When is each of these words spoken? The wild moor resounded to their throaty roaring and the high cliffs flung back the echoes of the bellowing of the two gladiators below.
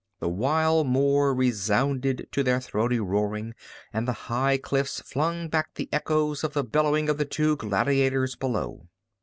The 0.19 0.29
wild 0.29 0.87
moor 0.87 1.31
resounded 1.31 2.27
to 2.31 2.41
their 2.41 2.59
throaty 2.59 2.99
roaring 2.99 3.53
and 3.93 4.07
the 4.07 4.13
high 4.13 4.57
cliffs 4.57 4.99
flung 5.01 5.47
back 5.47 5.75
the 5.75 5.89
echoes 5.93 6.43
of 6.43 6.53
the 6.53 6.63
bellowing 6.63 7.07
of 7.07 7.19
the 7.19 7.25
two 7.25 7.55
gladiators 7.55 8.35
below. 8.35 8.87